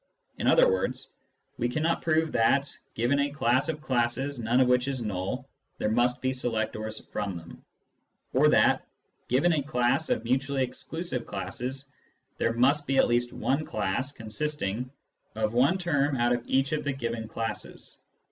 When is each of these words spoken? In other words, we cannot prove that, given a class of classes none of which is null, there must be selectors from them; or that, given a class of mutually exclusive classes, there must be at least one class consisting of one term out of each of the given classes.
In 0.39 0.47
other 0.47 0.67
words, 0.67 1.11
we 1.59 1.69
cannot 1.69 2.01
prove 2.01 2.31
that, 2.31 2.75
given 2.95 3.19
a 3.19 3.29
class 3.29 3.69
of 3.69 3.81
classes 3.81 4.39
none 4.39 4.59
of 4.59 4.67
which 4.67 4.87
is 4.87 5.03
null, 5.03 5.47
there 5.77 5.91
must 5.91 6.23
be 6.23 6.33
selectors 6.33 7.05
from 7.05 7.37
them; 7.37 7.63
or 8.33 8.47
that, 8.47 8.83
given 9.27 9.53
a 9.53 9.61
class 9.61 10.09
of 10.09 10.23
mutually 10.23 10.63
exclusive 10.63 11.27
classes, 11.27 11.85
there 12.39 12.53
must 12.53 12.87
be 12.87 12.97
at 12.97 13.07
least 13.07 13.31
one 13.31 13.63
class 13.63 14.11
consisting 14.11 14.89
of 15.35 15.53
one 15.53 15.77
term 15.77 16.15
out 16.17 16.33
of 16.33 16.41
each 16.47 16.71
of 16.71 16.83
the 16.83 16.93
given 16.93 17.27
classes. 17.27 17.99